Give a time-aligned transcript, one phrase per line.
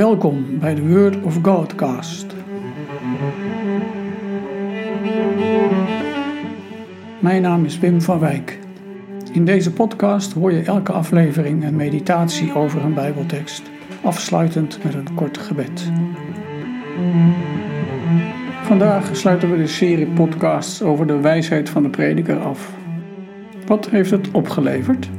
[0.00, 2.26] Welkom bij de Word of Godcast.
[7.18, 8.58] Mijn naam is Wim van Wijk.
[9.32, 13.62] In deze podcast hoor je elke aflevering een meditatie over een Bijbeltekst,
[14.02, 15.90] afsluitend met een kort gebed.
[18.62, 22.74] Vandaag sluiten we de serie podcasts over de wijsheid van de prediker af.
[23.66, 25.10] Wat heeft het opgeleverd?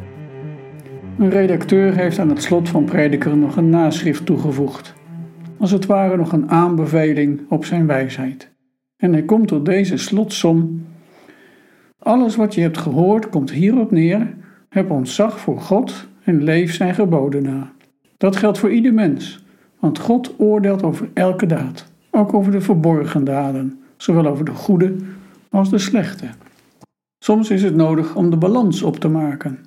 [1.21, 4.93] Een redacteur heeft aan het slot van Prediker nog een naschrift toegevoegd,
[5.57, 8.49] als het ware nog een aanbeveling op zijn wijsheid.
[8.97, 10.85] En hij komt tot deze slotsom:
[11.99, 14.33] Alles wat je hebt gehoord komt hierop neer:
[14.69, 17.71] heb ontzag voor God en leef zijn geboden na.
[18.17, 19.45] Dat geldt voor ieder mens,
[19.79, 24.95] want God oordeelt over elke daad, ook over de verborgen daden, zowel over de goede
[25.49, 26.25] als de slechte.
[27.23, 29.59] Soms is het nodig om de balans op te maken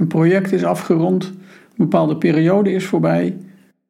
[0.00, 3.36] een project is afgerond, een bepaalde periode is voorbij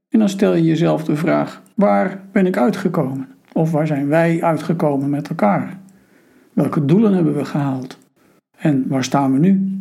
[0.09, 3.29] en dan stel je jezelf de vraag: waar ben ik uitgekomen?
[3.53, 5.79] Of waar zijn wij uitgekomen met elkaar?
[6.53, 7.99] Welke doelen hebben we gehaald?
[8.57, 9.79] En waar staan we nu?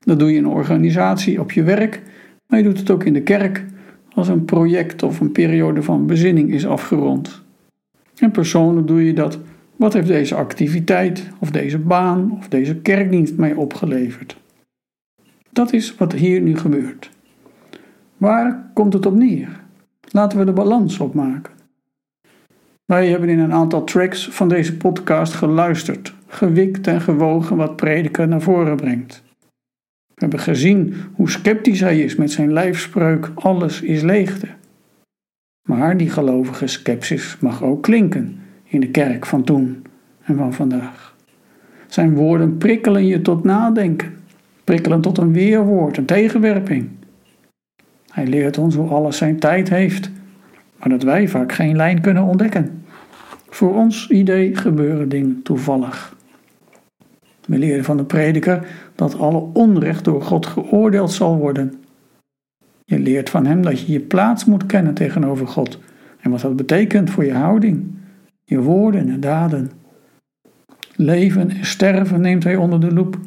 [0.00, 2.02] Dat doe je in een organisatie, op je werk,
[2.46, 3.64] maar je doet het ook in de kerk
[4.14, 7.42] als een project of een periode van bezinning is afgerond.
[8.16, 9.38] En persoonlijk doe je dat.
[9.76, 14.36] Wat heeft deze activiteit of deze baan of deze kerkdienst mij opgeleverd?
[15.50, 17.10] Dat is wat hier nu gebeurt.
[18.16, 19.60] Waar komt het op neer?
[20.10, 21.52] Laten we de balans opmaken.
[22.84, 28.28] Wij hebben in een aantal tracks van deze podcast geluisterd, gewikt en gewogen wat prediker
[28.28, 29.22] naar voren brengt.
[30.06, 34.46] We hebben gezien hoe sceptisch hij is met zijn lijfspreuk: alles is leegte.
[35.68, 39.82] Maar die gelovige sceptisch mag ook klinken in de kerk van toen
[40.22, 41.16] en van vandaag.
[41.86, 44.17] Zijn woorden prikkelen je tot nadenken
[44.68, 46.88] prikkelen tot een weerwoord, een tegenwerping.
[48.10, 50.10] Hij leert ons hoe alles zijn tijd heeft,
[50.78, 52.82] maar dat wij vaak geen lijn kunnen ontdekken.
[53.48, 56.16] Voor ons idee gebeuren dingen toevallig.
[57.46, 61.74] We leren van de prediker dat alle onrecht door God geoordeeld zal worden.
[62.84, 65.78] Je leert van hem dat je je plaats moet kennen tegenover God
[66.20, 67.94] en wat dat betekent voor je houding,
[68.44, 69.70] je woorden en daden.
[70.94, 73.18] Leven en sterven neemt hij onder de loep.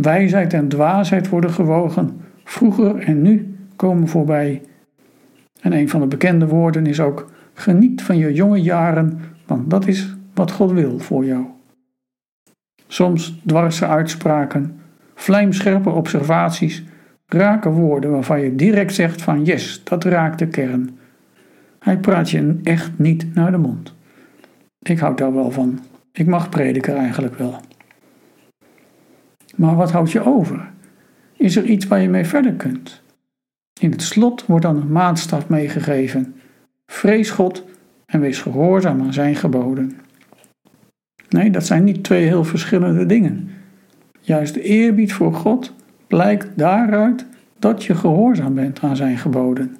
[0.00, 2.20] Wijsheid en dwaasheid worden gewogen.
[2.44, 4.62] Vroeger en nu komen voorbij.
[5.60, 9.86] En een van de bekende woorden is ook: geniet van je jonge jaren, want dat
[9.86, 11.44] is wat God wil voor jou.
[12.86, 14.80] Soms dwarse uitspraken,
[15.14, 16.84] vlijmscherpe observaties,
[17.26, 20.98] raken woorden waarvan je direct zegt van yes, dat raakt de kern.
[21.78, 23.94] Hij praat je echt niet naar de mond.
[24.82, 25.78] Ik houd daar wel van.
[26.12, 27.60] Ik mag prediker eigenlijk wel.
[29.58, 30.70] Maar wat houdt je over?
[31.36, 33.02] Is er iets waar je mee verder kunt?
[33.80, 36.34] In het slot wordt dan een maatstaf meegegeven.
[36.86, 37.64] Vrees God
[38.06, 39.98] en wees gehoorzaam aan zijn geboden.
[41.28, 43.50] Nee, dat zijn niet twee heel verschillende dingen.
[44.20, 45.74] Juist de eerbied voor God
[46.06, 47.26] blijkt daaruit
[47.58, 49.76] dat je gehoorzaam bent aan zijn geboden.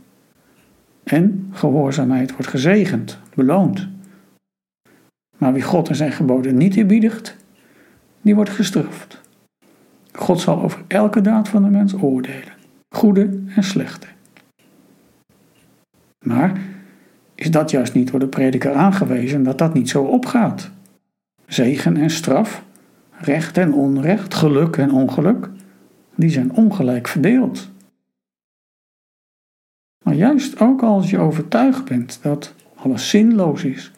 [1.04, 3.88] En gehoorzaamheid wordt gezegend, beloond.
[5.36, 7.36] Maar wie God en zijn geboden niet eerbiedigt,
[8.20, 9.26] die wordt gestraft.
[10.18, 12.52] God zal over elke daad van de mens oordelen,
[12.88, 14.06] goede en slechte.
[16.18, 16.60] Maar
[17.34, 20.70] is dat juist niet door de prediker aangewezen dat dat niet zo opgaat?
[21.46, 22.64] Zegen en straf,
[23.10, 25.50] recht en onrecht, geluk en ongeluk,
[26.14, 27.70] die zijn ongelijk verdeeld.
[30.04, 33.92] Maar juist ook als je overtuigd bent dat alles zinloos is,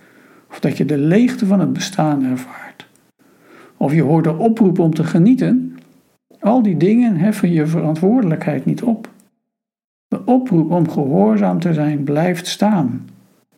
[0.50, 2.86] of dat je de leegte van het bestaan ervaart,
[3.76, 5.69] of je hoort de oproep om te genieten,
[6.40, 9.08] al die dingen heffen je verantwoordelijkheid niet op.
[10.08, 13.08] De oproep om gehoorzaam te zijn blijft staan.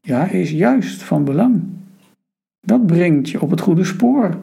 [0.00, 1.62] Ja, is juist van belang.
[2.60, 4.36] Dat brengt je op het goede spoor.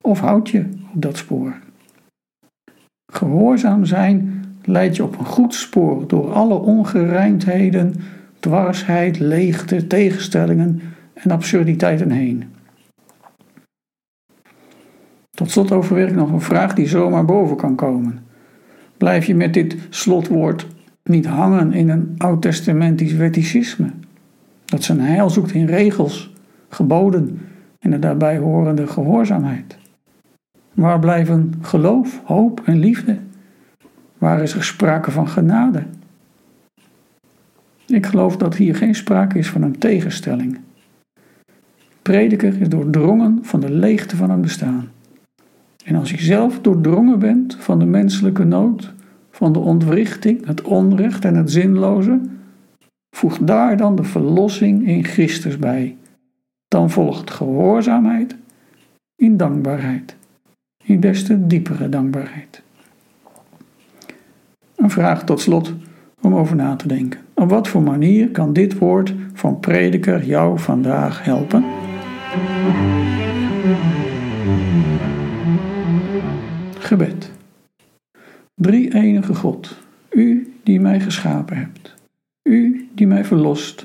[0.00, 0.64] Of houdt je
[0.94, 1.54] op dat spoor.
[3.12, 7.94] Gehoorzaam zijn leidt je op een goed spoor door alle ongerijmdheden,
[8.40, 10.80] dwarsheid, leegte, tegenstellingen
[11.14, 12.44] en absurditeiten heen.
[15.40, 18.18] Tot slot overweeg ik nog een vraag die zomaar boven kan komen.
[18.96, 20.66] Blijf je met dit slotwoord
[21.04, 23.90] niet hangen in een oud-testamentisch wetticisme,
[24.64, 26.34] dat zijn heil zoekt in regels,
[26.68, 27.40] geboden
[27.78, 29.78] en de daarbij horende gehoorzaamheid?
[30.72, 33.18] Waar blijven geloof, hoop en liefde?
[34.18, 35.82] Waar is er sprake van genade?
[37.86, 40.58] Ik geloof dat hier geen sprake is van een tegenstelling.
[42.02, 44.88] Prediker is doordrongen van de leegte van het bestaan.
[45.90, 48.92] En als je zelf doordrongen bent van de menselijke nood,
[49.30, 52.20] van de ontwrichting, het onrecht en het zinloze,
[53.10, 55.96] Voeg daar dan de verlossing in Christus bij.
[56.68, 58.36] Dan volgt gehoorzaamheid
[59.16, 60.16] in dankbaarheid,
[60.84, 62.62] in des te diepere dankbaarheid.
[64.76, 65.74] Een vraag tot slot
[66.20, 67.20] om over na te denken.
[67.34, 71.64] Op wat voor manier kan dit woord van prediker jou vandaag helpen?
[76.90, 77.30] Gebed.
[78.54, 79.76] Drie enige God,
[80.10, 81.94] U die mij geschapen hebt,
[82.42, 83.84] U die mij verlost,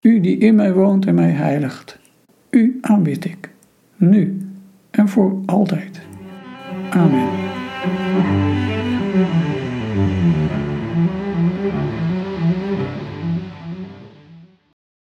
[0.00, 1.98] U die in mij woont en mij heiligt,
[2.50, 3.50] U aanbid ik,
[3.96, 4.46] nu
[4.90, 6.00] en voor altijd.
[6.90, 7.28] Amen.